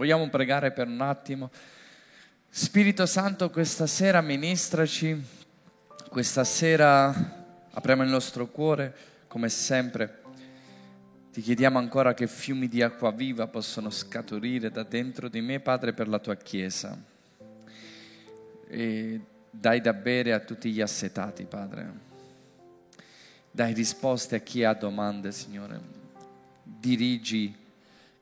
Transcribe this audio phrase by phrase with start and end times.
[0.00, 1.50] Vogliamo pregare per un attimo.
[2.48, 5.22] Spirito Santo, questa sera ministraci,
[6.08, 10.22] questa sera apriamo il nostro cuore, come sempre.
[11.30, 15.92] Ti chiediamo ancora che fiumi di acqua viva possano scaturire da dentro di me, Padre,
[15.92, 16.98] per la tua Chiesa.
[18.68, 19.20] E
[19.50, 21.92] dai da bere a tutti gli assetati, Padre.
[23.50, 25.78] Dai risposte a chi ha domande, Signore.
[26.62, 27.60] Dirigi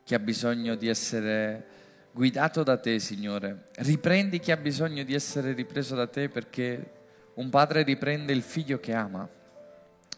[0.09, 1.65] chi ha bisogno di essere
[2.11, 3.65] guidato da te, Signore.
[3.75, 6.93] Riprendi chi ha bisogno di essere ripreso da te perché
[7.35, 9.29] un padre riprende il figlio che ama.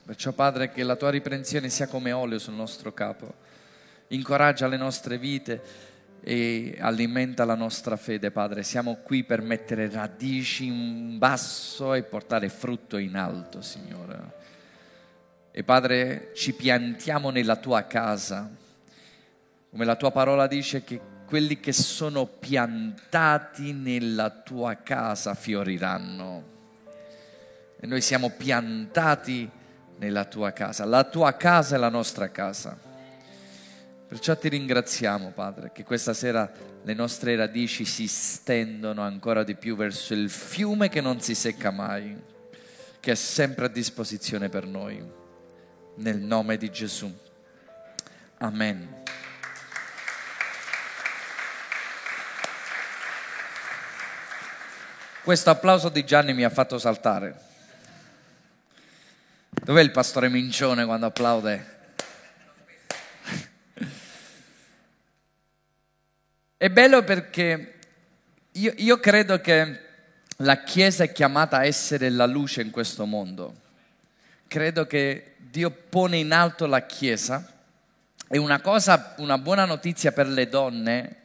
[0.05, 3.34] Perciò, Padre, che la tua riprensione sia come olio sul nostro capo.
[4.08, 5.62] Incoraggia le nostre vite
[6.22, 8.64] e alimenta la nostra fede, Padre.
[8.64, 14.20] Siamo qui per mettere radici in basso e portare frutto in alto, Signore.
[15.52, 18.61] E Padre, ci piantiamo nella tua casa,
[19.71, 26.50] come la tua parola dice che quelli che sono piantati nella tua casa fioriranno.
[27.80, 29.50] E noi siamo piantati
[29.97, 30.83] nella tua casa.
[30.83, 32.78] La tua casa è la nostra casa.
[34.09, 36.52] Perciò ti ringraziamo, Padre, che questa sera
[36.83, 41.72] le nostre radici si stendono ancora di più verso il fiume che non si secca
[41.72, 42.22] mai,
[43.00, 45.02] che è sempre a disposizione per noi
[45.95, 47.09] nel nome di Gesù.
[48.39, 49.00] Amen.
[55.23, 57.39] Questo applauso di Gianni mi ha fatto saltare.
[59.50, 61.80] Dov'è il pastore Mincione quando applaude?
[66.58, 67.75] È bello perché
[68.53, 69.81] io, io credo che
[70.38, 73.53] la Chiesa è chiamata a essere la luce in questo mondo.
[74.47, 77.47] Credo che Dio pone in alto la Chiesa
[78.28, 81.20] e una cosa, una buona notizia per le donne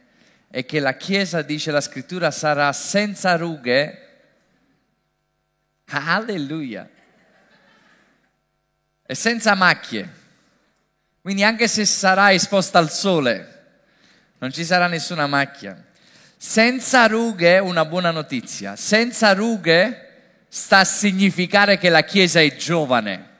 [0.49, 4.03] è che la Chiesa, dice la scrittura, sarà senza rughe.
[5.85, 6.89] Alleluia.
[9.05, 10.25] E senza macchie.
[11.21, 13.55] Quindi anche se sarà esposta al sole,
[14.37, 15.83] non ci sarà nessuna macchia.
[16.37, 18.75] Senza rughe, una buona notizia.
[18.75, 20.03] Senza rughe
[20.47, 23.35] sta a significare che la Chiesa è giovane.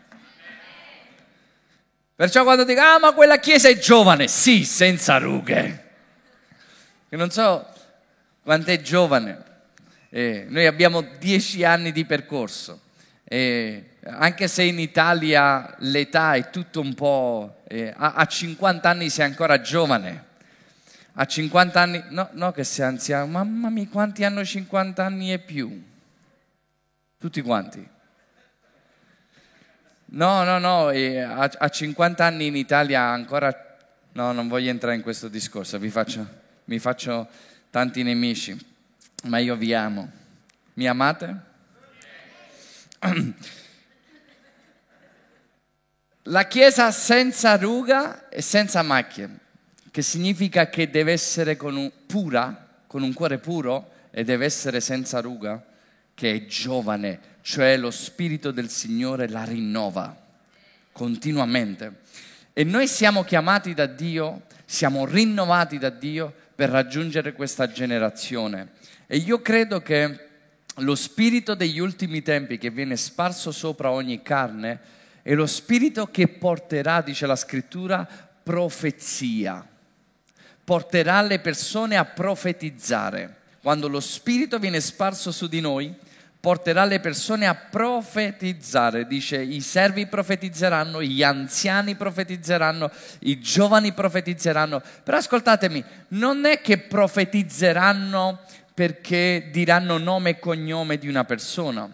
[2.17, 5.86] Perciò quando dico, ah ma quella chiesa è giovane, sì, senza rughe.
[7.09, 7.65] Io non so
[8.43, 9.43] quant'è giovane,
[10.09, 12.81] eh, noi abbiamo dieci anni di percorso,
[13.23, 19.09] eh, anche se in Italia l'età è tutto un po', eh, a, a 50 anni
[19.09, 20.25] sei ancora giovane,
[21.13, 25.39] a 50 anni, no, no che sei anziano, mamma mia quanti hanno 50 anni e
[25.39, 25.81] più?
[27.17, 27.87] Tutti quanti?
[30.07, 33.77] No, no, no, a, a 50 anni in Italia ancora...
[34.11, 37.27] No, non voglio entrare in questo discorso, faccio, mi faccio
[37.69, 38.57] tanti nemici,
[39.23, 40.11] ma io vi amo.
[40.73, 41.35] Mi amate?
[46.23, 49.29] La Chiesa senza ruga e senza macchie,
[49.91, 54.81] che significa che deve essere con un, pura, con un cuore puro e deve essere
[54.81, 55.65] senza ruga,
[56.13, 60.13] che è giovane, cioè lo Spirito del Signore la rinnova
[60.91, 61.99] continuamente.
[62.51, 68.69] E noi siamo chiamati da Dio, siamo rinnovati da Dio per raggiungere questa generazione.
[69.05, 70.27] E io credo che
[70.77, 74.79] lo spirito degli ultimi tempi che viene sparso sopra ogni carne
[75.21, 78.07] è lo spirito che porterà, dice la scrittura,
[78.41, 79.63] profezia.
[80.63, 83.35] Porterà le persone a profetizzare.
[83.61, 85.95] Quando lo spirito viene sparso su di noi,
[86.39, 89.07] porterà le persone a profetizzare.
[89.07, 94.81] Dice, i servi profetizzeranno, gli anziani profetizzeranno, i giovani profetizzeranno.
[95.03, 98.39] Però ascoltatemi, non è che profetizzeranno
[98.73, 101.91] perché diranno nome e cognome di una persona.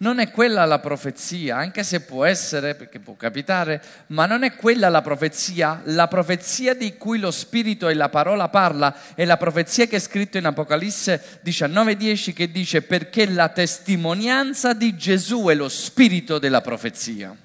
[0.00, 4.54] Non è quella la profezia, anche se può essere, perché può capitare, ma non è
[4.54, 5.80] quella la profezia.
[5.86, 9.98] La profezia di cui lo Spirito e la parola parla è la profezia che è
[9.98, 16.60] scritta in Apocalisse 19:10 che dice perché la testimonianza di Gesù è lo spirito della
[16.60, 17.36] profezia.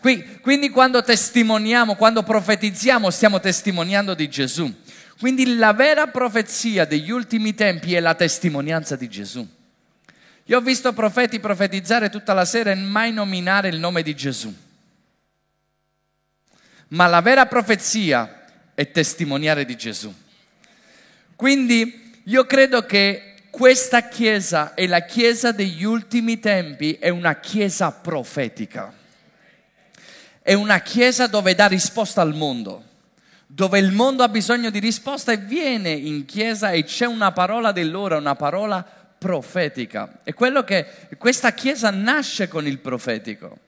[0.00, 4.72] Quindi quando testimoniamo, quando profetizziamo, stiamo testimoniando di Gesù.
[5.20, 9.58] Quindi la vera profezia degli ultimi tempi è la testimonianza di Gesù.
[10.50, 14.52] Io ho visto profeti profetizzare tutta la sera e mai nominare il nome di Gesù.
[16.88, 20.12] Ma la vera profezia è testimoniare di Gesù.
[21.36, 27.92] Quindi io credo che questa chiesa è la chiesa degli ultimi tempi, è una chiesa
[27.92, 28.92] profetica.
[30.42, 32.86] È una chiesa dove dà risposta al mondo
[33.52, 37.72] dove il mondo ha bisogno di risposta e viene in chiesa e c'è una parola
[37.72, 40.20] dell'ora, una parola profetica.
[40.24, 40.86] E quello che
[41.18, 43.58] questa chiesa nasce con il profetico.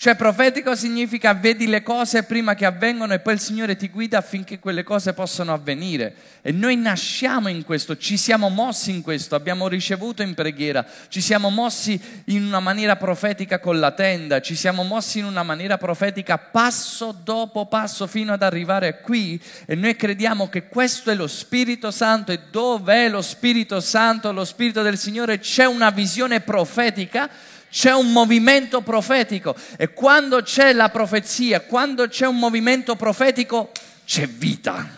[0.00, 4.18] Cioè profetico significa vedi le cose prima che avvengono e poi il Signore ti guida
[4.18, 6.14] affinché quelle cose possano avvenire.
[6.40, 11.20] E noi nasciamo in questo, ci siamo mossi in questo, abbiamo ricevuto in preghiera, ci
[11.20, 15.78] siamo mossi in una maniera profetica con la tenda, ci siamo mossi in una maniera
[15.78, 21.26] profetica passo dopo passo fino ad arrivare qui e noi crediamo che questo è lo
[21.26, 22.30] Spirito Santo.
[22.30, 27.28] E dove è lo Spirito Santo, lo Spirito del Signore, c'è una visione profetica
[27.70, 33.72] c'è un movimento profetico e quando c'è la profezia, quando c'è un movimento profetico,
[34.04, 34.96] c'è vita.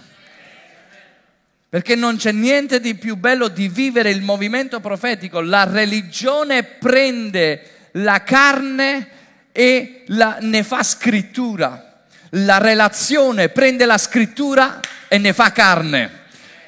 [1.69, 5.41] Perché non c'è niente di più bello di vivere il movimento profetico.
[5.41, 9.09] La religione prende la carne
[9.53, 12.03] e la, ne fa scrittura.
[12.31, 16.19] La relazione prende la scrittura e ne fa carne.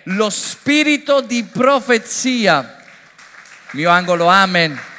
[0.05, 2.79] Lo spirito di profezia.
[3.73, 4.91] Mio angolo, amen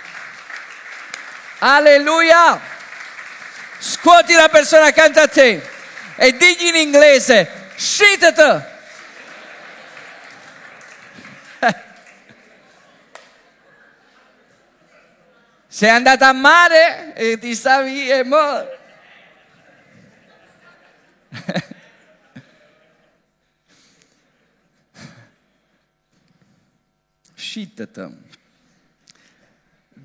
[1.65, 2.60] Alleluia!
[3.80, 5.65] Scuoti la persona accanto a te
[6.18, 8.71] e digli in inglese, scitete!
[15.68, 18.68] Sei andata a mare e ti stavi e mo...
[27.36, 28.32] Scitete.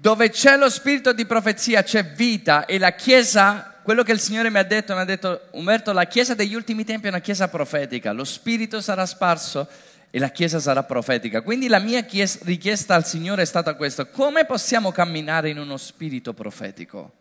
[0.00, 4.49] Dove c'è lo spirito di profezia c'è vita e la Chiesa, quello che il Signore
[4.49, 7.49] mi ha detto, mi ha detto Umberto, la Chiesa degli ultimi tempi è una Chiesa
[7.49, 9.67] profetica, lo spirito sarà sparso
[10.11, 11.41] e la Chiesa sarà profetica.
[11.41, 15.77] Quindi la mia chiesa, richiesta al Signore è stata questa, come possiamo camminare in uno
[15.77, 17.15] spirito profetico?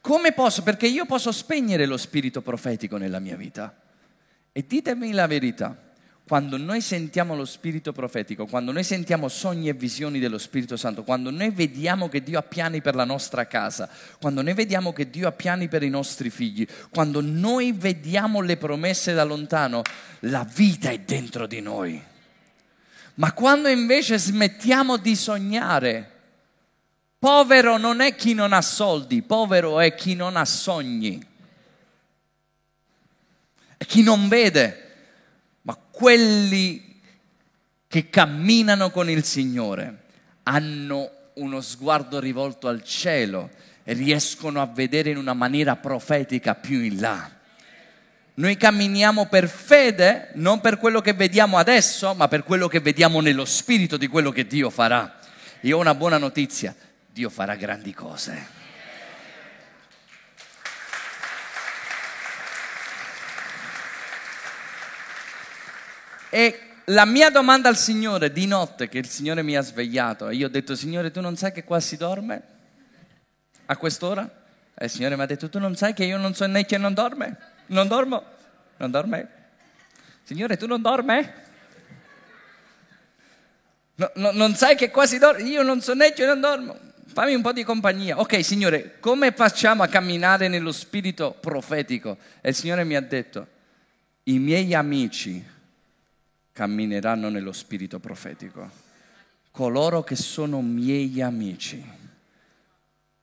[0.00, 0.62] Come posso?
[0.62, 3.74] Perché io posso spegnere lo spirito profetico nella mia vita.
[4.50, 5.76] E ditemi la verità,
[6.26, 11.02] quando noi sentiamo lo spirito profetico, quando noi sentiamo sogni e visioni dello Spirito Santo,
[11.02, 15.10] quando noi vediamo che Dio ha piani per la nostra casa, quando noi vediamo che
[15.10, 19.82] Dio ha piani per i nostri figli, quando noi vediamo le promesse da lontano,
[20.20, 22.02] la vita è dentro di noi.
[23.16, 26.10] Ma quando invece smettiamo di sognare,
[27.18, 31.22] povero non è chi non ha soldi, povero è chi non ha sogni,
[33.76, 34.83] è chi non vede
[35.64, 37.00] ma quelli
[37.88, 40.02] che camminano con il Signore
[40.44, 43.50] hanno uno sguardo rivolto al cielo
[43.82, 47.30] e riescono a vedere in una maniera profetica più in là.
[48.36, 53.20] Noi camminiamo per fede, non per quello che vediamo adesso, ma per quello che vediamo
[53.20, 55.18] nello spirito di quello che Dio farà.
[55.60, 56.74] Io ho una buona notizia,
[57.06, 58.63] Dio farà grandi cose.
[66.34, 70.34] E la mia domanda al Signore di notte, che il Signore mi ha svegliato, e
[70.34, 72.42] io ho detto, Signore, tu non sai che qua si dorme?
[73.66, 74.28] A quest'ora?
[74.74, 76.76] E il Signore mi ha detto, tu non sai che io non so né che
[76.76, 77.38] non dorme?
[77.66, 78.24] Non dormo?
[78.78, 79.28] Non dorme?
[80.24, 81.34] Signore, tu non dorme?
[83.94, 85.44] No, no, non sai che qua si dorme?
[85.44, 86.76] Io non so né che non dormo.
[87.12, 88.18] Fammi un po' di compagnia.
[88.18, 92.18] Ok, Signore, come facciamo a camminare nello spirito profetico?
[92.40, 93.46] E il Signore mi ha detto,
[94.24, 95.52] i miei amici
[96.54, 98.70] cammineranno nello spirito profetico.
[99.50, 101.84] Coloro che sono miei amici.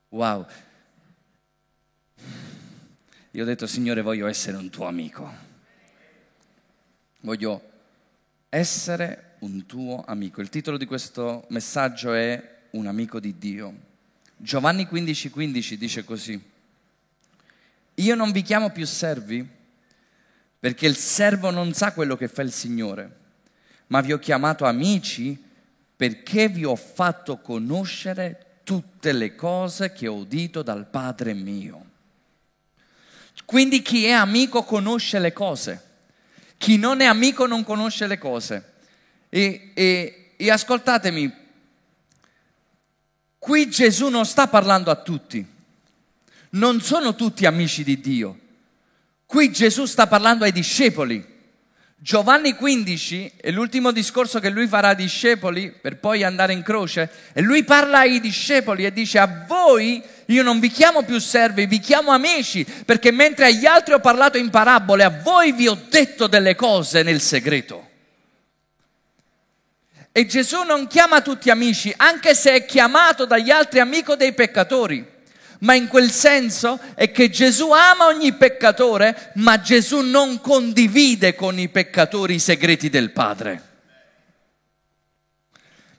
[0.09, 0.45] Wow.
[3.31, 5.33] Io ho detto, Signore, voglio essere un tuo amico.
[7.21, 7.69] Voglio
[8.49, 10.41] essere un tuo amico.
[10.41, 13.73] Il titolo di questo messaggio è Un amico di Dio.
[14.35, 16.41] Giovanni 15:15 15 dice così.
[17.95, 19.47] Io non vi chiamo più servi
[20.59, 23.19] perché il servo non sa quello che fa il Signore
[23.91, 25.37] ma vi ho chiamato amici
[25.95, 31.89] perché vi ho fatto conoscere tutte le cose che ho udito dal Padre mio.
[33.43, 35.83] Quindi chi è amico conosce le cose,
[36.57, 38.73] chi non è amico non conosce le cose.
[39.27, 41.33] E, e, e ascoltatemi,
[43.37, 45.45] qui Gesù non sta parlando a tutti,
[46.51, 48.39] non sono tutti amici di Dio.
[49.25, 51.30] Qui Gesù sta parlando ai discepoli.
[52.03, 57.07] Giovanni 15 è l'ultimo discorso che lui farà ai discepoli per poi andare in croce
[57.31, 61.67] e lui parla ai discepoli e dice a voi io non vi chiamo più servi,
[61.67, 65.79] vi chiamo amici perché mentre agli altri ho parlato in parabole, a voi vi ho
[65.91, 67.89] detto delle cose nel segreto.
[70.11, 75.10] E Gesù non chiama tutti amici, anche se è chiamato dagli altri amico dei peccatori.
[75.61, 81.59] Ma in quel senso è che Gesù ama ogni peccatore, ma Gesù non condivide con
[81.59, 83.69] i peccatori i segreti del Padre.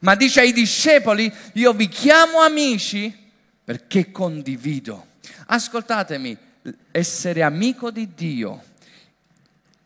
[0.00, 3.16] Ma dice ai discepoli, io vi chiamo amici
[3.64, 5.06] perché condivido.
[5.46, 6.36] Ascoltatemi,
[6.90, 8.64] essere amico di Dio,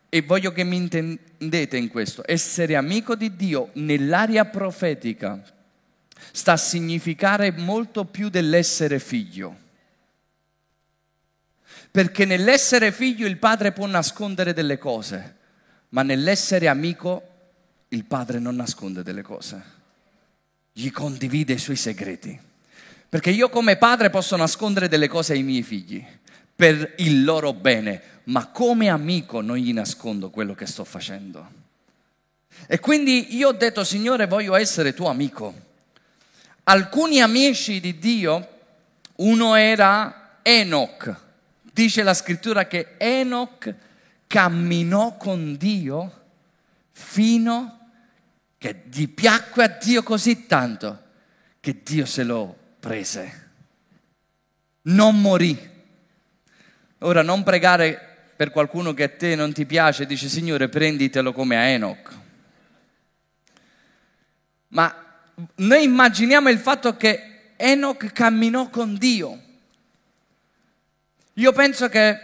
[0.09, 5.39] e voglio che mi intendete in questo, essere amico di Dio nell'area profetica
[6.31, 9.65] sta a significare molto più dell'essere figlio.
[11.97, 15.35] Perché nell'essere figlio il padre può nascondere delle cose,
[15.89, 17.23] ma nell'essere amico
[17.87, 19.63] il padre non nasconde delle cose,
[20.71, 22.39] gli condivide i suoi segreti.
[23.09, 26.05] Perché io come padre posso nascondere delle cose ai miei figli
[26.55, 31.49] per il loro bene, ma come amico non gli nascondo quello che sto facendo.
[32.67, 35.51] E quindi io ho detto, Signore, voglio essere tuo amico.
[36.65, 38.49] Alcuni amici di Dio,
[39.15, 41.25] uno era Enoch,
[41.77, 43.71] Dice la scrittura che Enoch
[44.25, 46.23] camminò con Dio
[46.91, 47.91] fino
[48.57, 51.03] che gli piacque a Dio così tanto
[51.59, 53.49] che Dio se lo prese.
[54.85, 55.55] Non morì.
[56.97, 61.57] Ora non pregare per qualcuno che a te non ti piace dice Signore prenditelo come
[61.57, 62.11] a Enoch.
[64.69, 69.45] Ma noi immaginiamo il fatto che Enoch camminò con Dio
[71.39, 72.19] io penso che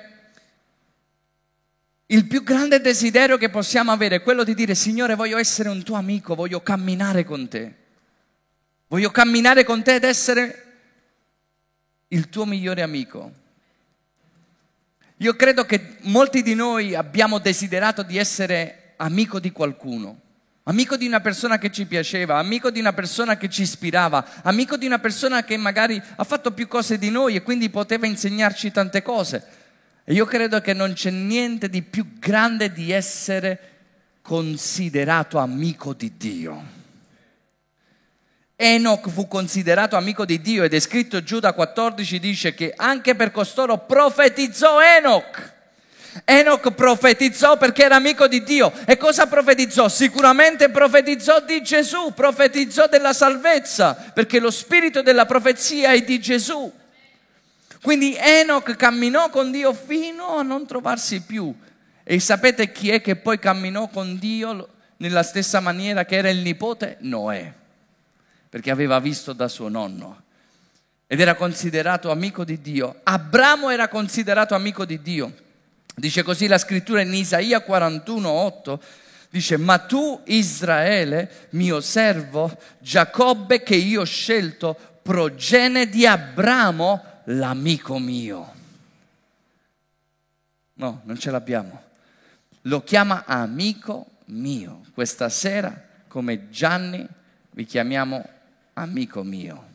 [2.07, 5.83] il più grande desiderio che possiamo avere è quello di dire, Signore, voglio essere un
[5.83, 7.75] tuo amico, voglio camminare con te.
[8.87, 10.63] Voglio camminare con te ed essere
[12.07, 13.31] il tuo migliore amico.
[15.17, 20.21] Io credo che molti di noi abbiamo desiderato di essere amico di qualcuno,
[20.63, 24.77] amico di una persona che ci piaceva, amico di una persona che ci ispirava, amico
[24.77, 28.71] di una persona che magari ha fatto più cose di noi e quindi poteva insegnarci
[28.71, 29.45] tante cose.
[30.05, 33.71] E io credo che non c'è niente di più grande di essere
[34.21, 36.81] considerato amico di Dio.
[38.55, 43.31] Enoch fu considerato amico di Dio ed è scritto Giuda 14 dice che anche per
[43.31, 45.52] costoro profetizzò Enoch.
[46.25, 48.71] Enoch profetizzò perché era amico di Dio.
[48.85, 49.87] E cosa profetizzò?
[49.87, 56.71] Sicuramente profetizzò di Gesù, profetizzò della salvezza, perché lo spirito della profezia è di Gesù.
[57.81, 61.53] Quindi Enoch camminò con Dio fino a non trovarsi più.
[62.03, 66.39] E sapete chi è che poi camminò con Dio nella stessa maniera che era il
[66.39, 66.97] nipote?
[66.99, 67.51] Noè,
[68.49, 70.21] perché aveva visto da suo nonno
[71.13, 73.01] ed era considerato amico di Dio.
[73.03, 75.31] Abramo era considerato amico di Dio.
[75.95, 78.81] Dice così la scrittura in Isaia 41, 8.
[79.29, 87.97] Dice, ma tu Israele, mio servo, Giacobbe che io ho scelto, progene di Abramo, l'amico
[87.99, 88.53] mio.
[90.75, 91.81] No, non ce l'abbiamo.
[92.61, 94.81] Lo chiama amico mio.
[94.93, 97.05] Questa sera, come Gianni,
[97.51, 98.27] vi chiamiamo
[98.73, 99.71] amico mio.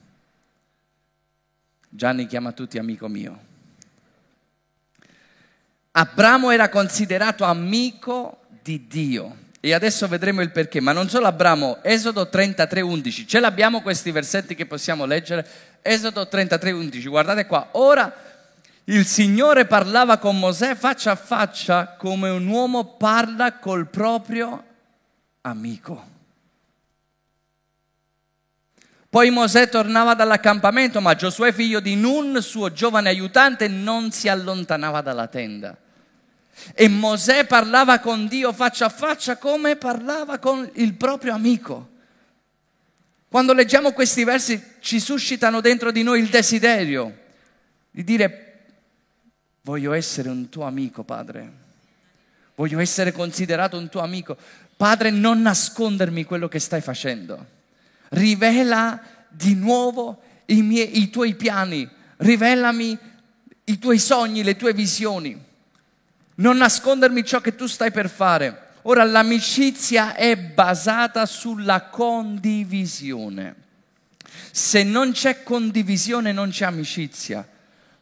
[1.89, 3.47] Gianni chiama tutti amico mio.
[5.99, 9.37] Abramo era considerato amico di Dio.
[9.59, 14.13] E adesso vedremo il perché, ma non solo Abramo, Esodo 33, 11, ce l'abbiamo questi
[14.13, 15.45] versetti che possiamo leggere?
[15.83, 18.15] Esodo 33, 11, guardate qua, ora
[18.85, 24.65] il Signore parlava con Mosè faccia a faccia come un uomo parla col proprio
[25.41, 26.17] amico.
[29.11, 35.01] Poi Mosè tornava dall'accampamento, ma Giosuè figlio di Nun, suo giovane aiutante, non si allontanava
[35.01, 35.77] dalla tenda.
[36.75, 41.97] E Mosè parlava con Dio faccia a faccia come parlava con il proprio amico.
[43.29, 47.27] Quando leggiamo questi versi ci suscitano dentro di noi il desiderio
[47.91, 48.45] di dire
[49.63, 51.67] voglio essere un tuo amico, Padre.
[52.55, 54.37] Voglio essere considerato un tuo amico.
[54.77, 57.47] Padre, non nascondermi quello che stai facendo.
[58.11, 61.89] Rivela di nuovo i, miei, i tuoi piani.
[62.17, 62.99] Rivelami
[63.65, 65.47] i tuoi sogni, le tue visioni
[66.39, 68.67] non nascondermi ciò che tu stai per fare.
[68.83, 73.55] Ora l'amicizia è basata sulla condivisione.
[74.51, 77.47] Se non c'è condivisione non c'è amicizia,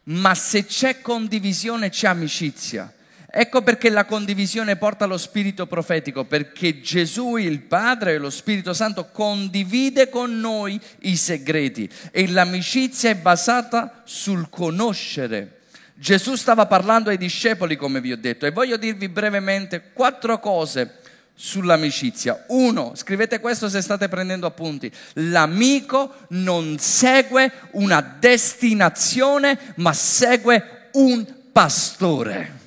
[0.03, 2.91] ma se c'è condivisione c'è amicizia.
[3.29, 8.73] Ecco perché la condivisione porta allo spirito profetico, perché Gesù, il Padre e lo Spirito
[8.73, 15.57] Santo condivide con noi i segreti e l'amicizia è basata sul conoscere
[15.99, 20.99] Gesù stava parlando ai discepoli, come vi ho detto, e voglio dirvi brevemente quattro cose
[21.33, 22.45] sull'amicizia.
[22.49, 31.25] Uno, scrivete questo se state prendendo appunti, l'amico non segue una destinazione, ma segue un
[31.51, 32.59] pastore.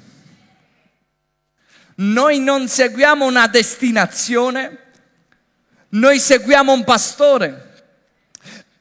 [1.96, 4.78] Noi non seguiamo una destinazione,
[5.90, 7.68] noi seguiamo un pastore.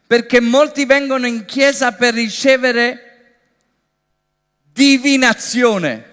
[0.07, 3.08] Perché molti vengono in chiesa per ricevere
[4.79, 6.05] divinazione.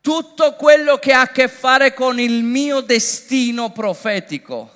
[0.00, 4.70] tutto quello che ha a che fare con il mio destino profetico,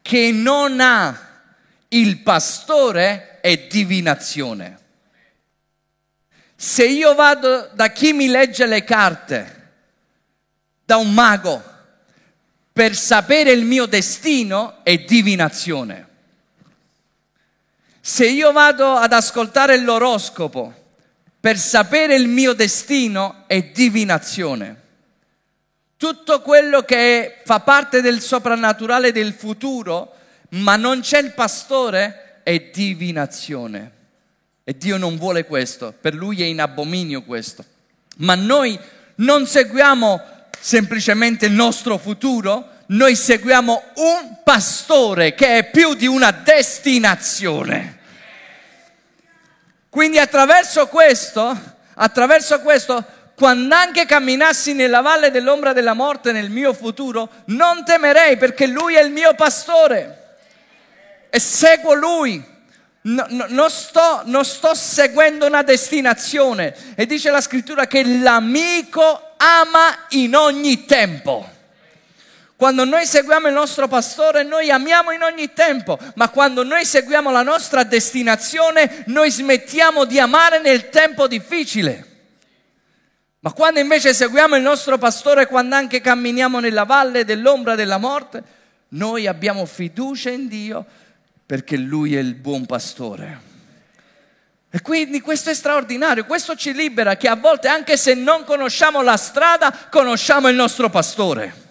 [0.00, 1.42] che non ha
[1.88, 4.78] il pastore, è divinazione.
[6.56, 9.72] Se io vado da chi mi legge le carte,
[10.82, 11.62] da un mago,
[12.72, 16.03] per sapere il mio destino, è divinazione.
[18.06, 20.74] Se io vado ad ascoltare l'oroscopo,
[21.40, 24.82] per sapere il mio destino è divinazione.
[25.96, 30.16] Tutto quello che fa parte del soprannaturale del futuro,
[30.50, 33.92] ma non c'è il pastore, è divinazione.
[34.64, 37.64] E Dio non vuole questo, per lui è in abominio questo.
[38.18, 38.78] Ma noi
[39.16, 40.20] non seguiamo
[40.60, 47.93] semplicemente il nostro futuro, noi seguiamo un pastore che è più di una destinazione.
[49.94, 51.56] Quindi attraverso questo,
[51.94, 53.04] attraverso questo,
[53.36, 58.94] quando anche camminassi nella valle dell'ombra della morte nel mio futuro, non temerei perché Lui
[58.94, 60.38] è il mio pastore
[61.30, 62.44] e seguo Lui.
[63.02, 69.34] No, no, non, sto, non sto seguendo una destinazione e dice la scrittura che l'amico
[69.36, 71.48] ama in ogni tempo.
[72.64, 77.30] Quando noi seguiamo il nostro pastore, noi amiamo in ogni tempo, ma quando noi seguiamo
[77.30, 82.06] la nostra destinazione, noi smettiamo di amare nel tempo difficile.
[83.40, 88.42] Ma quando invece seguiamo il nostro pastore, quando anche camminiamo nella valle dell'ombra della morte,
[88.88, 90.86] noi abbiamo fiducia in Dio
[91.44, 93.40] perché Lui è il buon pastore.
[94.70, 99.02] E quindi questo è straordinario, questo ci libera che a volte anche se non conosciamo
[99.02, 101.63] la strada, conosciamo il nostro pastore.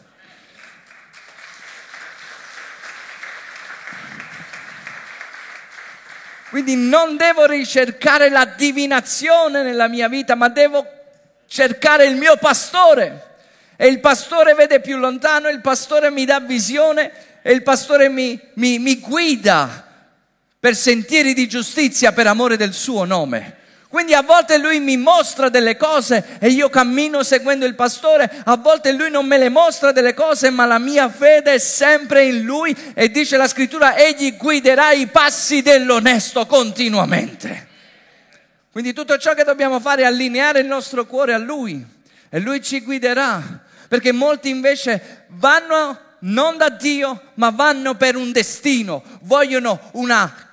[6.53, 10.85] Quindi non devo ricercare la divinazione nella mia vita, ma devo
[11.47, 13.37] cercare il mio pastore.
[13.75, 17.11] E il pastore vede più lontano, il pastore mi dà visione
[17.41, 19.83] e il pastore mi, mi, mi guida
[20.59, 23.57] per sentieri di giustizia per amore del suo nome.
[23.93, 28.57] Quindi a volte lui mi mostra delle cose e io cammino seguendo il pastore, a
[28.57, 32.41] volte lui non me le mostra delle cose, ma la mia fede è sempre in
[32.41, 37.67] lui e dice la scrittura, egli guiderà i passi dell'onesto continuamente.
[38.71, 41.85] Quindi tutto ciò che dobbiamo fare è allineare il nostro cuore a lui
[42.29, 43.43] e lui ci guiderà,
[43.87, 50.52] perché molti invece vanno non da Dio, ma vanno per un destino, vogliono una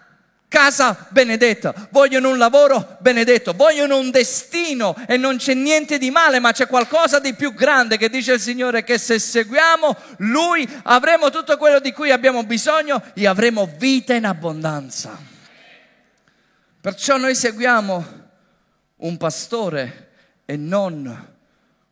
[0.51, 6.41] casa benedetta, vogliono un lavoro benedetto, vogliono un destino e non c'è niente di male,
[6.41, 11.31] ma c'è qualcosa di più grande che dice il Signore che se seguiamo Lui avremo
[11.31, 15.17] tutto quello di cui abbiamo bisogno e avremo vita in abbondanza.
[16.81, 18.07] Perciò noi seguiamo
[18.97, 20.11] un pastore
[20.47, 21.29] e non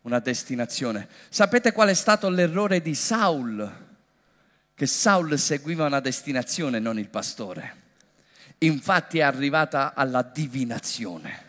[0.02, 1.06] una destinazione.
[1.28, 3.86] Sapete qual è stato l'errore di Saul?
[4.74, 7.86] Che Saul seguiva una destinazione, non il pastore.
[8.58, 11.44] Infatti è arrivata alla divinazione,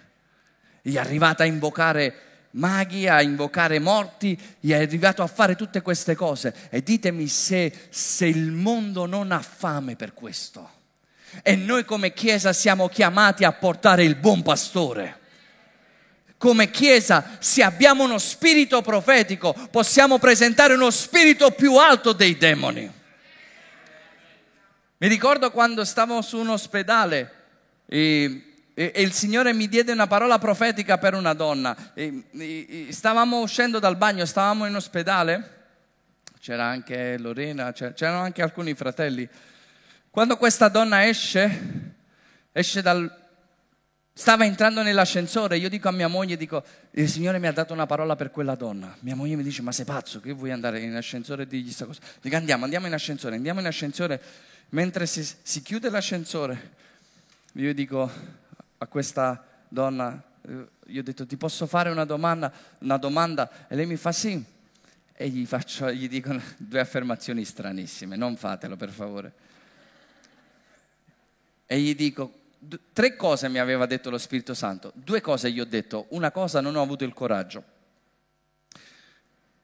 [0.81, 6.53] è arrivata a invocare maghi, a invocare morti, è arrivato a fare tutte queste cose.
[6.69, 10.77] E ditemi se, se il mondo non ha fame per questo.
[11.43, 15.17] E noi come Chiesa siamo chiamati a portare il buon pastore.
[16.37, 22.97] Come Chiesa, se abbiamo uno spirito profetico, possiamo presentare uno spirito più alto dei demoni.
[25.01, 27.31] Mi ricordo quando stavo su un ospedale
[27.85, 31.93] e, e, e il Signore mi diede una parola profetica per una donna.
[31.93, 35.67] E, stavamo uscendo dal bagno, stavamo in ospedale,
[36.41, 39.25] c'era anche Lorena, c'erano anche alcuni fratelli.
[40.09, 41.93] Quando questa donna esce,
[42.51, 43.17] esce dal...
[44.11, 47.85] Stava entrando nell'ascensore, io dico a mia moglie, dico, il Signore mi ha dato una
[47.85, 48.93] parola per quella donna.
[48.99, 51.85] Mia moglie mi dice, ma sei pazzo, che vuoi andare in ascensore e dirgli questa
[51.85, 52.01] cosa?
[52.19, 54.21] Dico, andiamo, andiamo in ascensore, andiamo in ascensore
[54.69, 56.77] mentre si, si chiude l'ascensore,
[57.53, 58.09] io dico
[58.77, 63.67] a questa donna, eh, io ho detto ti posso fare una domanda, una domanda?
[63.67, 64.43] E lei mi fa sì.
[65.21, 69.33] E gli, faccio, gli dico due affermazioni stranissime, non fatelo per favore.
[71.65, 72.33] E gli dico,
[72.93, 76.61] tre cose mi aveva detto lo Spirito Santo, due cose gli ho detto, una cosa
[76.61, 77.63] non ho avuto il coraggio.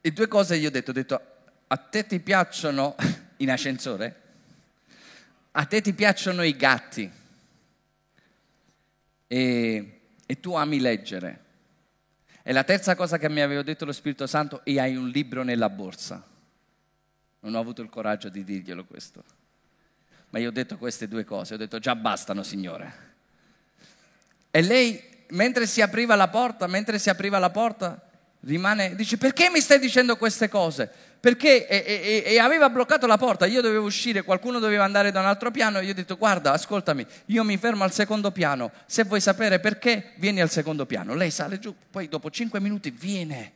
[0.00, 1.20] e due cose gli ho detto, ho detto,
[1.66, 2.94] a te ti piacciono
[3.38, 4.25] in ascensore?
[5.58, 7.10] A te ti piacciono i gatti?
[9.26, 11.44] E, e tu ami leggere?
[12.42, 15.42] E la terza cosa che mi aveva detto lo Spirito Santo, e hai un libro
[15.42, 16.22] nella borsa.
[17.40, 19.24] Non ho avuto il coraggio di dirglielo questo.
[20.28, 23.14] Ma io ho detto queste due cose, ho detto già bastano, Signore.
[24.50, 28.05] E lei, mentre si apriva la porta, mentre si apriva la porta,
[28.40, 30.90] rimane, dice perché mi stai dicendo queste cose?
[31.18, 35.20] Perché e, e, e, aveva bloccato la porta, io dovevo uscire, qualcuno doveva andare da
[35.20, 39.04] un altro piano io ho detto guarda, ascoltami, io mi fermo al secondo piano, se
[39.04, 41.14] vuoi sapere perché vieni al secondo piano.
[41.14, 43.52] Lei sale giù, poi dopo cinque minuti viene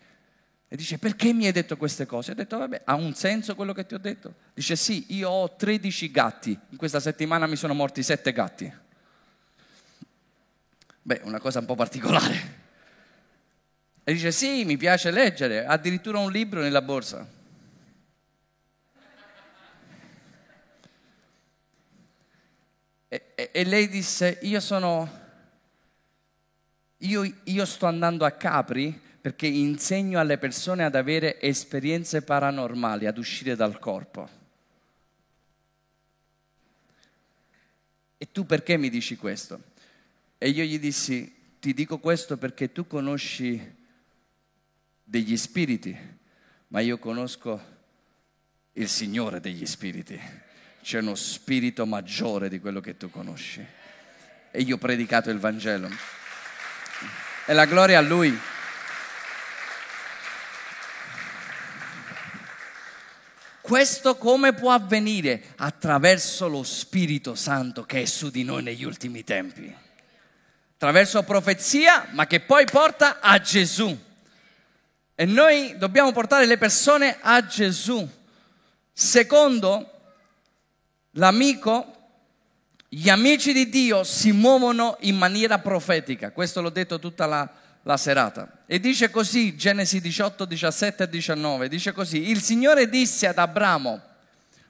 [0.73, 2.31] e dice perché mi hai detto queste cose?
[2.31, 4.35] Ho detto vabbè, ha un senso quello che ti ho detto?
[4.55, 8.73] Dice sì, io ho 13 gatti, in questa settimana mi sono morti 7 gatti.
[11.03, 12.69] Beh, una cosa un po' particolare.
[14.11, 17.25] E dice, sì, mi piace leggere, addirittura un libro nella borsa.
[23.07, 25.09] E, e, e lei disse, io sono,
[26.97, 33.17] io, io sto andando a Capri perché insegno alle persone ad avere esperienze paranormali, ad
[33.17, 34.29] uscire dal corpo.
[38.19, 39.63] E tu perché mi dici questo?
[40.37, 43.79] E io gli dissi, ti dico questo perché tu conosci
[45.11, 45.99] degli spiriti,
[46.69, 47.61] ma io conosco
[48.75, 50.19] il Signore degli spiriti.
[50.83, 53.67] C'è uno spirito maggiore di quello che tu conosci.
[54.53, 55.91] E io ho predicato il Vangelo.
[57.45, 58.39] E la gloria a Lui.
[63.61, 65.43] Questo come può avvenire?
[65.57, 69.75] Attraverso lo Spirito Santo che è su di noi negli ultimi tempi.
[70.75, 74.09] Attraverso profezia, ma che poi porta a Gesù.
[75.21, 78.09] E noi dobbiamo portare le persone a Gesù.
[78.91, 79.91] Secondo
[81.11, 81.95] l'amico,
[82.89, 86.31] gli amici di Dio si muovono in maniera profetica.
[86.31, 87.47] Questo l'ho detto tutta la,
[87.83, 88.63] la serata.
[88.65, 94.01] E dice così, Genesi 18, 17 e 19, dice così, il Signore disse ad Abramo,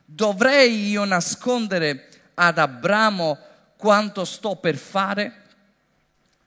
[0.05, 3.39] dovrei io nascondere ad Abramo
[3.77, 5.43] quanto sto per fare?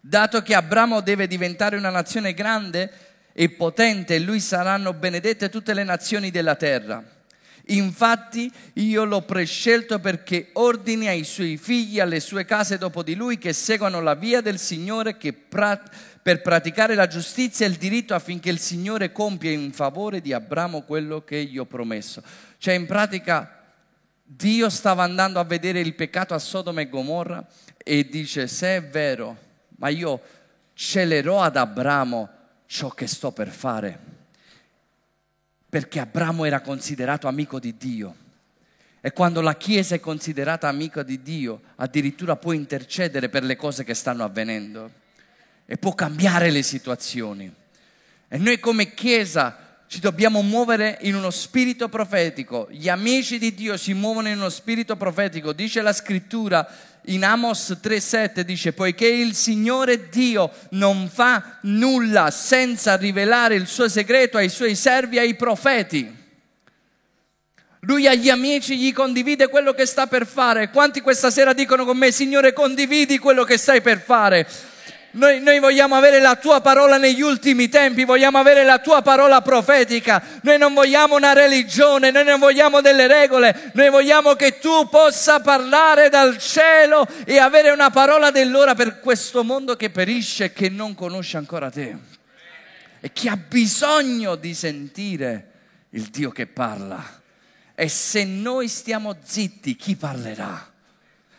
[0.01, 5.73] Dato che Abramo deve diventare una nazione grande, e potente, e lui saranno benedette tutte
[5.73, 7.03] le nazioni della terra.
[7.67, 13.37] Infatti io l'ho prescelto perché ordini ai suoi figli alle sue case dopo di lui
[13.37, 15.15] che seguano la via del Signore
[15.47, 15.81] pra-
[16.21, 20.81] per praticare la giustizia e il diritto affinché il Signore compia in favore di Abramo
[20.81, 22.21] quello che gli ho promesso.
[22.57, 23.61] Cioè in pratica
[24.21, 27.45] Dio stava andando a vedere il peccato a Sodoma e Gomorra
[27.77, 29.37] e dice se è vero,
[29.77, 30.21] ma io
[30.73, 32.29] celerò ad Abramo
[32.73, 33.99] ciò che sto per fare,
[35.69, 38.15] perché Abramo era considerato amico di Dio.
[38.99, 43.83] E quando la Chiesa è considerata amica di Dio, addirittura può intercedere per le cose
[43.83, 44.89] che stanno avvenendo
[45.67, 47.53] e può cambiare le situazioni.
[48.27, 52.67] E noi come Chiesa ci dobbiamo muovere in uno spirito profetico.
[52.71, 55.53] Gli amici di Dio si muovono in uno spirito profetico.
[55.53, 56.67] Dice la scrittura
[57.05, 63.89] in Amos 3:7 dice poiché il Signore Dio non fa nulla senza rivelare il suo
[63.89, 66.21] segreto ai suoi servi, ai profeti.
[67.81, 70.69] Lui agli amici gli condivide quello che sta per fare.
[70.69, 74.47] Quanti questa sera dicono con me, Signore, condividi quello che stai per fare?
[75.15, 79.41] Noi, noi, vogliamo avere la tua parola negli ultimi tempi, vogliamo avere la tua parola
[79.41, 80.23] profetica.
[80.41, 85.39] Noi non vogliamo una religione, noi non vogliamo delle regole, noi vogliamo che tu possa
[85.39, 90.69] parlare dal cielo e avere una parola dell'ora per questo mondo che perisce e che
[90.69, 91.95] non conosce ancora te.
[92.99, 95.51] E che ha bisogno di sentire
[95.91, 97.21] il Dio che parla.
[97.75, 100.72] E se noi stiamo zitti, chi parlerà?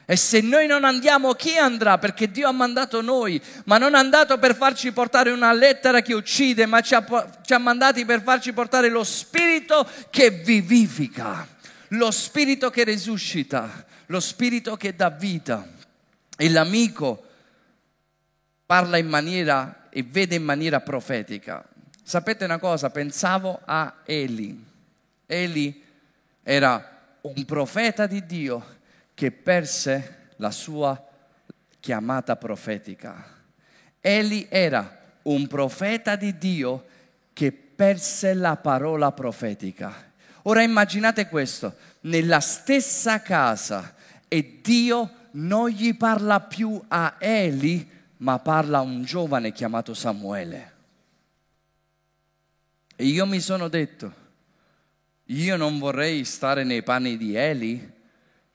[0.06, 1.96] E se noi non andiamo, chi andrà?
[1.96, 6.12] Perché Dio ha mandato noi, ma non è andato per farci portare una lettera che
[6.12, 11.48] uccide, ma ci ha, ci ha mandati per farci portare lo spirito che vivifica,
[11.88, 15.66] lo spirito che risuscita, lo spirito che dà vita.
[16.36, 17.24] E l'amico
[18.66, 21.64] parla in maniera e vede in maniera profetica.
[22.02, 22.90] Sapete una cosa?
[22.90, 24.62] Pensavo a Eli.
[25.24, 25.82] Eli
[26.42, 26.90] era
[27.22, 28.73] un profeta di Dio
[29.14, 31.02] che perse la sua
[31.80, 33.42] chiamata profetica.
[34.00, 36.84] Egli era un profeta di Dio
[37.32, 40.12] che perse la parola profetica.
[40.42, 43.94] Ora immaginate questo, nella stessa casa
[44.28, 50.72] e Dio non gli parla più a Eli, ma parla a un giovane chiamato Samuele.
[52.96, 54.22] E io mi sono detto,
[55.24, 57.92] io non vorrei stare nei panni di Eli,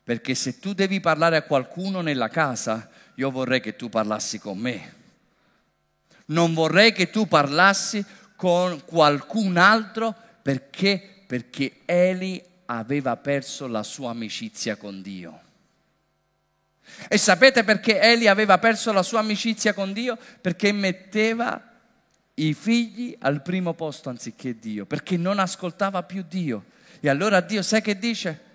[0.09, 4.57] perché se tu devi parlare a qualcuno nella casa, io vorrei che tu parlassi con
[4.57, 4.93] me.
[6.25, 8.03] Non vorrei che tu parlassi
[8.35, 15.41] con qualcun altro perché, perché Eli aveva perso la sua amicizia con Dio.
[17.07, 20.17] E sapete perché Eli aveva perso la sua amicizia con Dio?
[20.41, 21.61] Perché metteva
[22.33, 26.65] i figli al primo posto anziché Dio, perché non ascoltava più Dio.
[26.99, 28.47] E allora Dio sai che dice?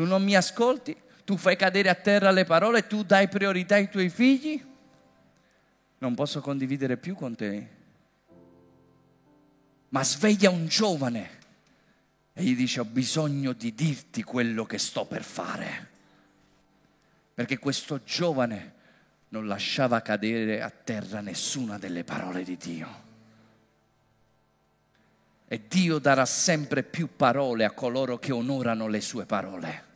[0.00, 3.90] Tu non mi ascolti, tu fai cadere a terra le parole, tu dai priorità ai
[3.90, 4.58] tuoi figli,
[5.98, 7.68] non posso condividere più con te.
[9.90, 11.30] Ma sveglia un giovane
[12.32, 15.90] e gli dice ho bisogno di dirti quello che sto per fare.
[17.34, 18.72] Perché questo giovane
[19.28, 23.02] non lasciava cadere a terra nessuna delle parole di Dio.
[25.46, 29.88] E Dio darà sempre più parole a coloro che onorano le sue parole.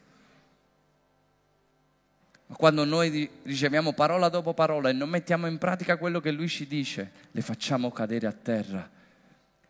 [2.46, 6.48] Ma quando noi riceviamo parola dopo parola e non mettiamo in pratica quello che Lui
[6.48, 8.90] ci dice, le facciamo cadere a terra.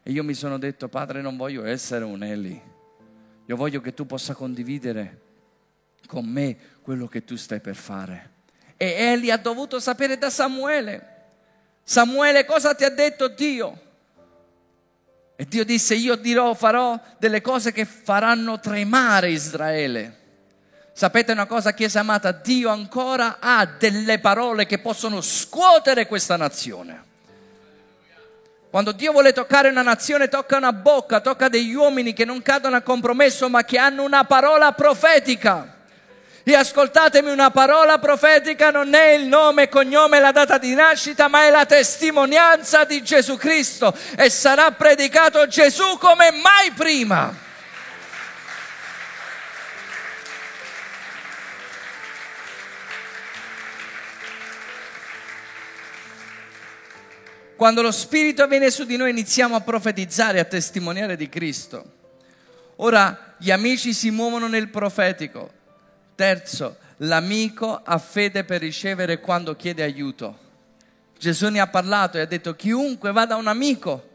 [0.02, 2.60] E io mi sono detto, Padre, non voglio essere un Eli.
[3.46, 5.20] Io voglio che tu possa condividere
[6.06, 8.30] con me quello che tu stai per fare.
[8.76, 11.12] E Eli ha dovuto sapere da Samuele.
[11.82, 13.80] Samuele, cosa ti ha detto Dio?
[15.36, 20.22] E Dio disse, io dirò, farò delle cose che faranno tremare Israele.
[20.96, 22.30] Sapete una cosa, Chiesa amata?
[22.30, 27.02] Dio ancora ha delle parole che possono scuotere questa nazione.
[28.70, 32.76] Quando Dio vuole toccare una nazione, tocca una bocca, tocca degli uomini che non cadono
[32.76, 35.78] a compromesso, ma che hanno una parola profetica.
[36.44, 41.26] E ascoltatemi, una parola profetica non è il nome e cognome, la data di nascita,
[41.26, 47.42] ma è la testimonianza di Gesù Cristo e sarà predicato Gesù come mai prima.
[57.56, 61.92] Quando lo Spirito viene su di noi iniziamo a profetizzare, a testimoniare di Cristo.
[62.76, 65.50] Ora gli amici si muovono nel profetico,
[66.16, 70.38] Terzo, l'amico ha fede per ricevere quando chiede aiuto.
[71.16, 74.10] Gesù ne ha parlato e ha detto chiunque va da un amico,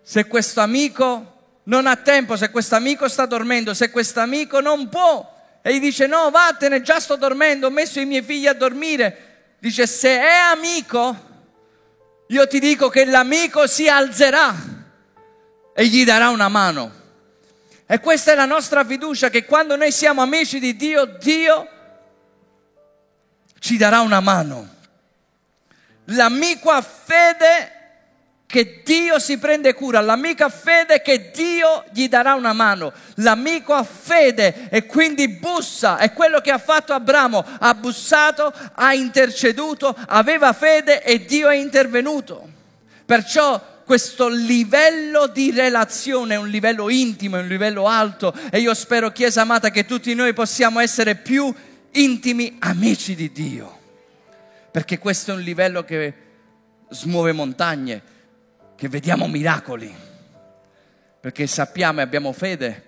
[0.00, 4.88] se questo amico non ha tempo, se questo amico sta dormendo, se questo amico non
[4.88, 8.54] può e gli dice no, vattene, già sto dormendo, ho messo i miei figli a
[8.54, 11.27] dormire, dice se è amico,
[12.28, 14.54] io ti dico che l'amico si alzerà
[15.74, 16.92] e gli darà una mano.
[17.86, 21.68] E questa è la nostra fiducia che quando noi siamo amici di Dio, Dio
[23.58, 24.76] ci darà una mano.
[26.06, 27.77] L'amico ha fede
[28.48, 33.74] che Dio si prende cura, l'amico ha fede che Dio gli darà una mano, l'amico
[33.74, 39.94] ha fede e quindi bussa, è quello che ha fatto Abramo, ha bussato, ha interceduto,
[40.06, 42.48] aveva fede e Dio è intervenuto.
[43.04, 49.42] Perciò questo livello di relazione, un livello intimo, un livello alto e io spero, Chiesa
[49.42, 51.54] amata, che tutti noi possiamo essere più
[51.90, 53.78] intimi amici di Dio,
[54.70, 56.14] perché questo è un livello che
[56.88, 58.16] smuove montagne,
[58.78, 59.92] che vediamo miracoli,
[61.18, 62.84] perché sappiamo e abbiamo fede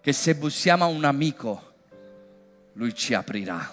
[0.00, 1.72] che se bussiamo a un amico,
[2.72, 3.70] lui ci aprirà.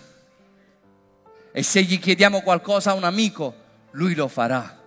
[1.54, 3.56] E se gli chiediamo qualcosa a un amico,
[3.92, 4.78] lui lo farà.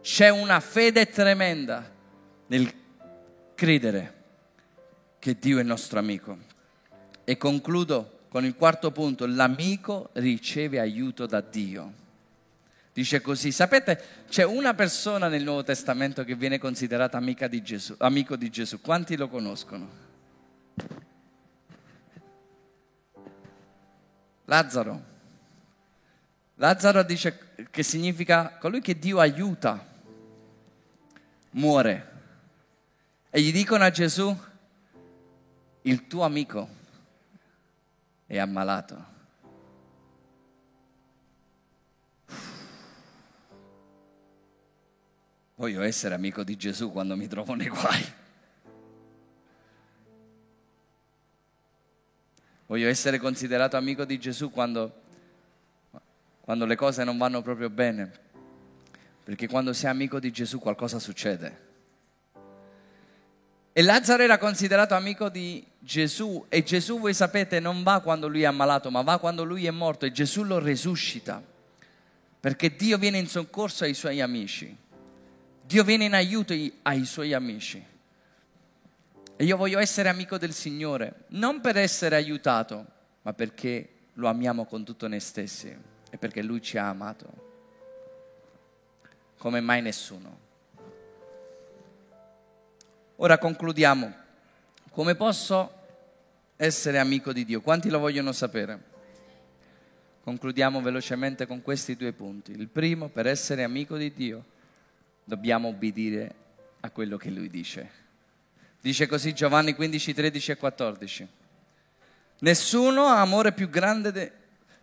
[0.00, 1.88] C'è una fede tremenda
[2.48, 2.68] nel
[3.54, 4.14] credere
[5.20, 6.38] che Dio è nostro amico.
[7.22, 12.01] E concludo con il quarto punto, l'amico riceve aiuto da Dio.
[12.92, 17.94] Dice così, sapete, c'è una persona nel Nuovo Testamento che viene considerata amica di Gesù,
[17.98, 18.82] amico di Gesù.
[18.82, 19.88] Quanti lo conoscono?
[24.44, 25.10] Lazzaro.
[26.56, 29.86] Lazzaro dice che significa colui che Dio aiuta
[31.52, 32.10] muore.
[33.30, 34.36] E gli dicono a Gesù,
[35.82, 36.68] il tuo amico
[38.26, 39.11] è ammalato.
[45.62, 48.04] Voglio essere amico di Gesù quando mi trovo nei guai.
[52.66, 54.92] Voglio essere considerato amico di Gesù quando,
[56.40, 58.10] quando le cose non vanno proprio bene,
[59.22, 61.58] perché quando sei amico di Gesù qualcosa succede.
[63.72, 68.42] E Lazzaro era considerato amico di Gesù e Gesù, voi sapete, non va quando lui
[68.42, 71.40] è ammalato, ma va quando lui è morto e Gesù lo resuscita,
[72.40, 74.81] perché Dio viene in soccorso ai suoi amici.
[75.72, 77.82] Dio viene in aiuto ai suoi amici.
[79.36, 82.84] E io voglio essere amico del Signore, non per essere aiutato,
[83.22, 85.74] ma perché lo amiamo con tutto noi stessi
[86.10, 87.50] e perché Lui ci ha amato
[89.38, 90.38] come mai nessuno.
[93.16, 94.14] Ora concludiamo.
[94.90, 95.72] Come posso
[96.56, 97.62] essere amico di Dio?
[97.62, 98.78] Quanti lo vogliono sapere?
[100.22, 102.52] Concludiamo velocemente con questi due punti.
[102.52, 104.51] Il primo, per essere amico di Dio,
[105.24, 106.34] dobbiamo obbedire
[106.80, 108.00] a quello che Lui dice.
[108.80, 111.28] Dice così Giovanni 15, 13 e 14.
[112.40, 114.32] Nessuno ha amore più grande de,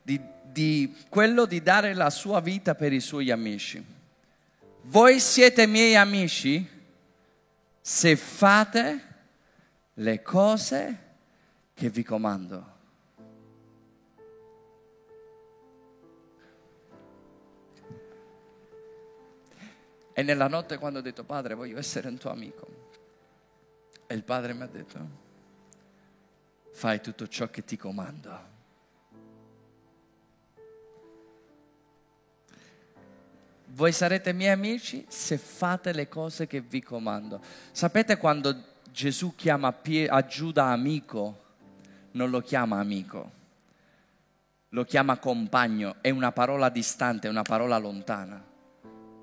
[0.02, 3.84] di, di quello di dare la sua vita per i suoi amici.
[4.84, 6.66] Voi siete miei amici
[7.82, 9.04] se fate
[9.96, 10.98] le cose
[11.74, 12.78] che vi comando.
[20.14, 22.68] E nella notte quando ho detto, padre, voglio essere un tuo amico,
[24.08, 25.00] e il padre mi ha detto,
[26.74, 28.58] fai tutto ciò che ti comando.
[33.72, 37.40] Voi sarete miei amici se fate le cose che vi comando.
[37.72, 39.74] Sapete quando Gesù chiama
[40.08, 41.44] a Giuda amico,
[42.12, 43.32] non lo chiama amico,
[44.70, 48.44] lo chiama compagno, è una parola distante, è una parola lontana,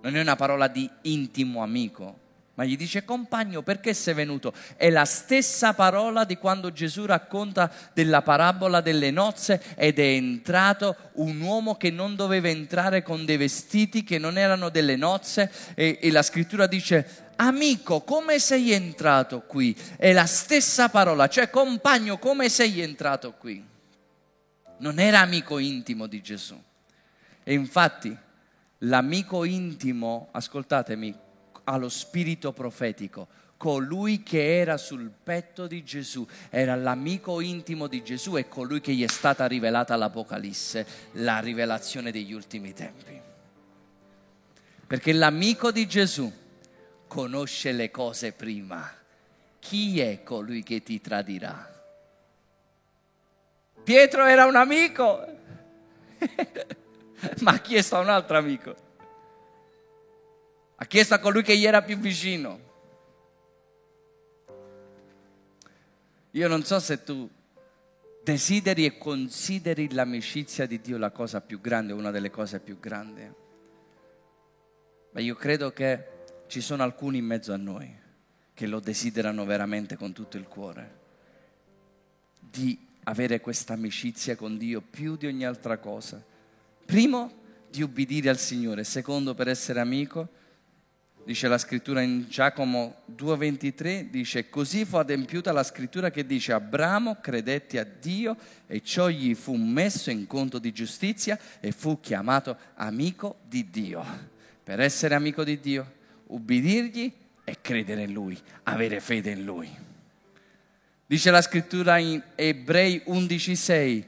[0.07, 2.21] non è una parola di intimo amico,
[2.55, 4.55] ma gli dice compagno perché sei venuto?
[4.77, 10.97] È la stessa parola di quando Gesù racconta della parabola delle nozze ed è entrato
[11.14, 15.99] un uomo che non doveva entrare con dei vestiti che non erano delle nozze e,
[16.01, 19.77] e la scrittura dice amico come sei entrato qui?
[19.97, 23.61] È la stessa parola, cioè compagno come sei entrato qui?
[24.79, 26.62] Non era amico intimo di Gesù.
[27.42, 28.16] E infatti
[28.79, 31.15] l'amico intimo, ascoltatemi,
[31.65, 33.29] ha lo spirito profetico.
[33.57, 38.93] Colui che era sul petto di Gesù era l'amico intimo di Gesù e colui che
[38.93, 43.19] gli è stata rivelata l'Apocalisse, la rivelazione degli ultimi tempi.
[44.87, 46.31] Perché l'amico di Gesù
[47.07, 48.93] conosce le cose prima.
[49.59, 51.75] Chi è colui che ti tradirà?
[53.83, 55.25] Pietro era un amico,
[57.42, 58.74] ma ha chiesto a un altro amico.
[60.76, 62.61] Ha chiesto a colui che gli era più vicino.
[66.33, 67.29] Io non so se tu
[68.22, 73.33] desideri e consideri l'amicizia di Dio la cosa più grande, una delle cose più grandi.
[75.12, 76.14] Ma io credo che
[76.46, 78.05] ci sono alcuni in mezzo a noi
[78.52, 80.98] che lo desiderano veramente con tutto il cuore,
[82.38, 86.22] di avere questa amicizia con Dio più di ogni altra cosa.
[86.87, 87.33] Primo,
[87.68, 90.29] di ubbidire al Signore, secondo, per essere amico,
[91.25, 97.16] dice la scrittura in Giacomo 2,23, dice così fu adempiuta la scrittura che dice Abramo
[97.20, 98.37] credette a Dio
[98.68, 104.05] e ciò gli fu messo in conto di giustizia e fu chiamato amico di Dio.
[104.62, 105.92] Per essere amico di Dio,
[106.29, 109.68] ubbidirgli e credere in Lui, avere fede in Lui.
[111.05, 114.05] Dice la scrittura in Ebrei 11,6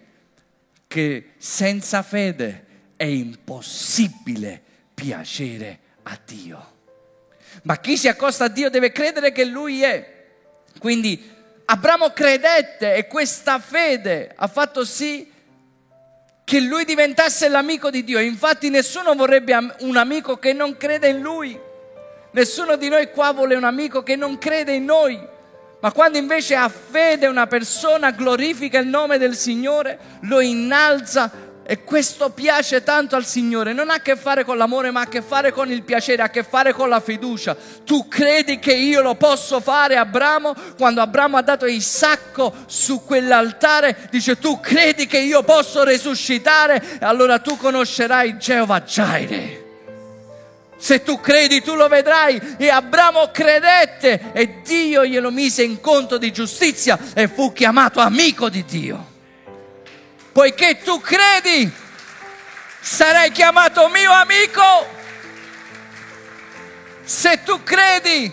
[0.86, 2.66] che senza fede
[2.98, 4.61] è impossibile
[4.92, 6.76] piacere a Dio.
[7.62, 10.16] Ma chi si accosta a Dio deve credere che Lui è.
[10.78, 11.37] Quindi
[11.70, 15.30] Abramo credette e questa fede ha fatto sì
[16.42, 18.18] che lui diventasse l'amico di Dio.
[18.18, 21.61] Infatti nessuno vorrebbe un amico che non crede in lui.
[22.32, 25.20] Nessuno di noi qua vuole un amico che non crede in noi.
[25.80, 31.30] Ma quando invece ha fede una persona, glorifica il nome del Signore, lo innalza
[31.70, 35.02] e questo piace tanto al Signore, non ha a che fare con l'amore, ma ha
[35.02, 37.54] a che fare con il piacere, ha a che fare con la fiducia.
[37.85, 40.54] Tu credi che io lo posso fare, Abramo?
[40.78, 46.83] Quando Abramo ha dato Isacco su quell'altare, dice tu credi che io posso resuscitare?
[47.00, 49.64] Allora tu conoscerai Geova Jaire.
[50.78, 52.40] Se tu credi, tu lo vedrai.
[52.57, 58.48] E Abramo credette e Dio glielo mise in conto di giustizia e fu chiamato amico
[58.48, 59.16] di Dio
[60.38, 61.68] poiché tu credi,
[62.78, 64.86] sarai chiamato mio amico.
[67.03, 68.32] Se tu credi,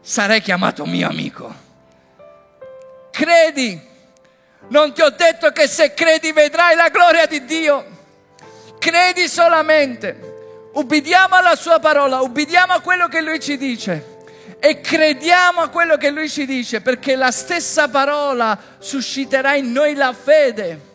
[0.00, 1.52] sarai chiamato mio amico.
[3.10, 3.88] Credi.
[4.68, 7.84] Non ti ho detto che se credi vedrai la gloria di Dio.
[8.78, 10.68] Credi solamente.
[10.74, 14.18] Ubbidiamo alla sua parola, ubbidiamo a quello che lui ci dice
[14.60, 19.94] e crediamo a quello che lui ci dice perché la stessa parola susciterà in noi
[19.94, 20.89] la fede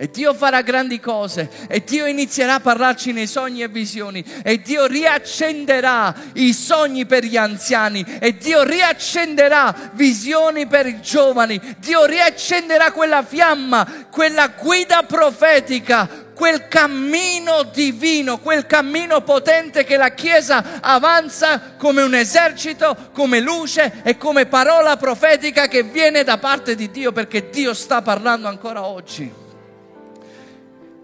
[0.00, 4.60] E Dio farà grandi cose e Dio inizierà a parlarci nei sogni e visioni e
[4.60, 11.60] Dio riaccenderà i sogni per gli anziani e Dio riaccenderà visioni per i giovani.
[11.78, 20.10] Dio riaccenderà quella fiamma, quella guida profetica, quel cammino divino, quel cammino potente che la
[20.10, 26.76] Chiesa avanza come un esercito, come luce e come parola profetica che viene da parte
[26.76, 29.46] di Dio perché Dio sta parlando ancora oggi.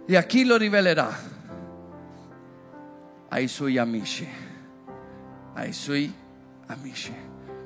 [0.07, 1.11] E a chi lo rivelerà?
[3.29, 4.29] Ai suoi amici,
[5.55, 6.13] ai suoi
[6.67, 7.13] amici.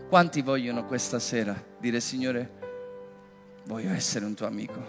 [0.09, 2.51] Quanti vogliono questa sera dire Signore,
[3.65, 4.81] voglio essere un tuo amico?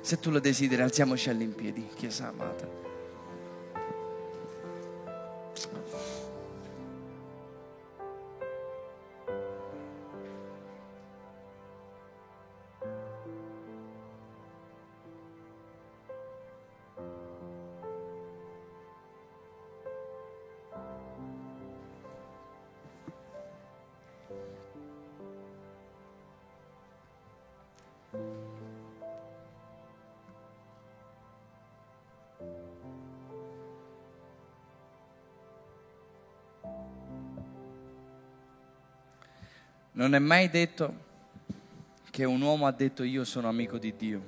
[0.00, 2.68] Se tu lo desideri, alziamoci all'impiedi, Chiesa amata.
[40.06, 40.94] Non è mai detto
[42.10, 44.22] che un uomo ha detto io sono amico di Dio,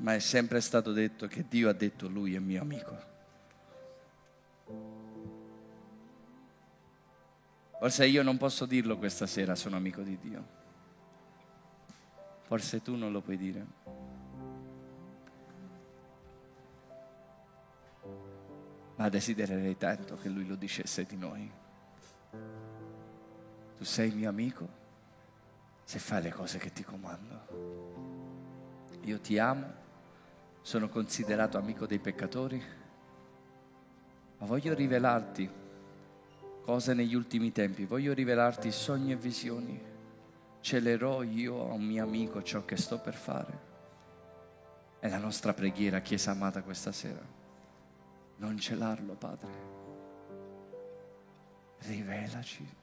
[0.00, 2.98] ma è sempre stato detto che Dio ha detto lui è mio amico.
[7.78, 10.46] Forse io non posso dirlo questa sera, sono amico di Dio.
[12.42, 13.66] Forse tu non lo puoi dire.
[18.96, 21.50] Ma desidererei tanto che lui lo dicesse di noi
[23.78, 24.68] tu sei mio amico
[25.84, 27.46] se fai le cose che ti comando.
[29.02, 29.72] Io ti amo,
[30.62, 32.60] sono considerato amico dei peccatori,
[34.38, 35.48] ma voglio rivelarti
[36.60, 39.80] cose negli ultimi tempi, voglio rivelarti sogni e visioni.
[40.60, 43.66] Celerò io a un mio amico ciò che sto per fare.
[44.98, 47.24] È la nostra preghiera, Chiesa amata, questa sera.
[48.38, 49.76] Non celarlo, Padre.
[51.78, 52.77] Rivelaci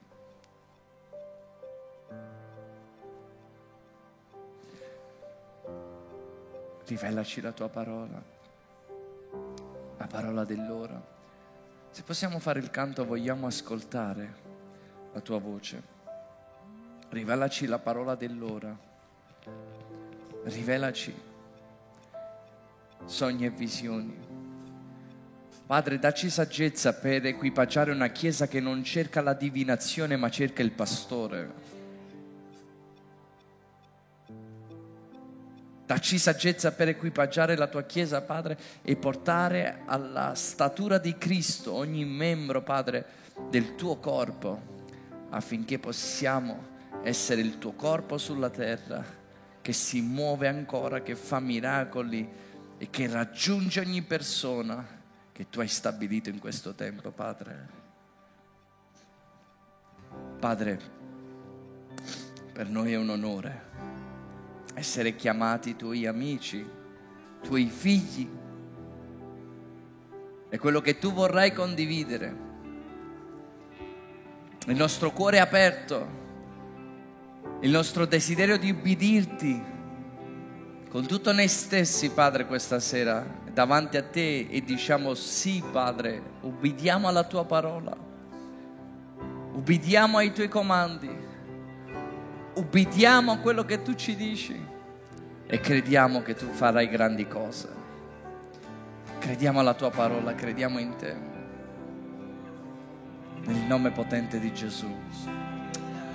[6.86, 8.22] Rivelaci la tua parola,
[9.96, 11.14] la parola dell'ora.
[11.90, 14.34] Se possiamo fare il canto, vogliamo ascoltare
[15.12, 15.82] la tua voce.
[17.08, 18.76] Rivelaci la parola dell'ora.
[20.44, 21.14] Rivelaci
[23.04, 24.14] sogni e visioni.
[25.66, 30.70] Padre, dacci saggezza per equipaggiare una chiesa che non cerca la divinazione ma cerca il
[30.70, 31.74] pastore.
[35.86, 42.04] Dacci saggezza per equipaggiare la tua Chiesa, Padre, e portare alla statura di Cristo ogni
[42.04, 43.06] membro, Padre,
[43.50, 44.60] del tuo corpo,
[45.30, 46.74] affinché possiamo
[47.04, 49.04] essere il tuo corpo sulla terra,
[49.62, 52.28] che si muove ancora, che fa miracoli
[52.78, 54.84] e che raggiunge ogni persona
[55.30, 57.68] che tu hai stabilito in questo tempo, Padre.
[60.40, 60.80] Padre,
[62.52, 63.75] per noi è un onore
[64.76, 66.64] essere chiamati tuoi amici,
[67.42, 68.28] tuoi figli.
[70.50, 72.44] È quello che tu vorrai condividere.
[74.66, 76.24] Il nostro cuore aperto,
[77.60, 79.74] il nostro desiderio di ubbidirti
[80.90, 87.08] con tutto noi stessi, Padre, questa sera davanti a te e diciamo sì, Padre, ubbidiamo
[87.08, 87.96] alla tua parola,
[89.52, 91.25] ubbidiamo ai tuoi comandi
[92.56, 94.58] ubbidiamo a quello che tu ci dici
[95.46, 97.68] e crediamo che tu farai grandi cose.
[99.18, 101.14] Crediamo alla tua parola, crediamo in te.
[103.44, 104.92] Nel nome potente di Gesù.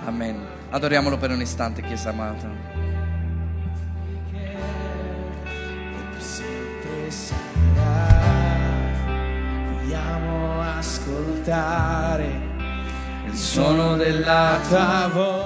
[0.04, 0.44] Amen.
[0.70, 2.48] Adoriamolo per un istante, Chiesa amata.
[9.70, 12.40] Vogliamo ascoltare
[13.26, 15.42] il suono della tua voce.